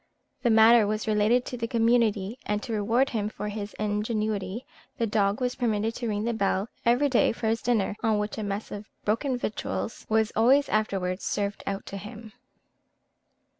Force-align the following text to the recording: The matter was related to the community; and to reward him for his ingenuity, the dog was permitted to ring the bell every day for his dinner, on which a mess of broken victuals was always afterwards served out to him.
The 0.41 0.49
matter 0.49 0.87
was 0.87 1.07
related 1.07 1.45
to 1.45 1.57
the 1.57 1.67
community; 1.67 2.39
and 2.47 2.63
to 2.63 2.73
reward 2.73 3.11
him 3.11 3.29
for 3.29 3.49
his 3.49 3.75
ingenuity, 3.77 4.65
the 4.97 5.05
dog 5.05 5.39
was 5.39 5.53
permitted 5.53 5.93
to 5.97 6.07
ring 6.07 6.23
the 6.23 6.33
bell 6.33 6.69
every 6.83 7.07
day 7.07 7.31
for 7.31 7.45
his 7.45 7.61
dinner, 7.61 7.95
on 8.01 8.17
which 8.17 8.39
a 8.39 8.43
mess 8.43 8.71
of 8.71 8.89
broken 9.05 9.37
victuals 9.37 10.07
was 10.09 10.31
always 10.35 10.67
afterwards 10.69 11.23
served 11.25 11.61
out 11.67 11.85
to 11.85 11.97
him. 11.97 12.33